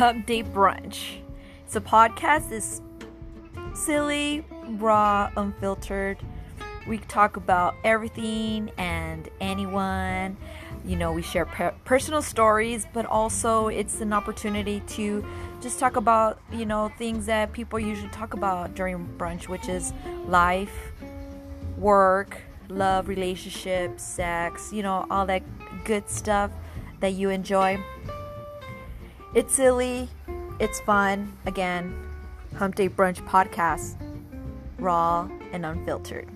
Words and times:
Day 0.00 0.42
Brunch. 0.42 1.18
It's 1.66 1.76
a 1.76 1.80
podcast. 1.80 2.50
It's 2.52 2.80
silly, 3.74 4.42
raw, 4.78 5.30
unfiltered. 5.36 6.16
We 6.88 6.96
talk 6.96 7.36
about 7.36 7.74
everything 7.84 8.70
and 8.78 9.28
anyone. 9.42 10.38
You 10.86 10.96
know, 10.96 11.12
we 11.12 11.20
share 11.20 11.44
per- 11.44 11.74
personal 11.84 12.22
stories, 12.22 12.86
but 12.94 13.04
also 13.04 13.68
it's 13.68 14.00
an 14.00 14.14
opportunity 14.14 14.80
to 14.86 15.22
just 15.60 15.78
talk 15.78 15.96
about, 15.96 16.40
you 16.50 16.64
know, 16.64 16.90
things 16.96 17.26
that 17.26 17.52
people 17.52 17.78
usually 17.78 18.08
talk 18.08 18.32
about 18.32 18.74
during 18.74 19.06
brunch, 19.18 19.48
which 19.48 19.68
is 19.68 19.92
life, 20.26 20.92
work, 21.76 22.40
love, 22.70 23.06
relationships, 23.06 24.02
sex, 24.02 24.72
you 24.72 24.82
know, 24.82 25.06
all 25.10 25.26
that 25.26 25.42
good 25.84 26.08
stuff 26.08 26.50
that 27.00 27.12
you 27.12 27.28
enjoy. 27.28 27.78
It's 29.32 29.54
silly, 29.54 30.08
it's 30.58 30.80
fun. 30.80 31.32
Again, 31.46 31.94
Hump 32.56 32.74
Day 32.74 32.88
Brunch 32.88 33.24
podcast, 33.28 33.94
raw 34.80 35.28
and 35.52 35.64
unfiltered. 35.64 36.28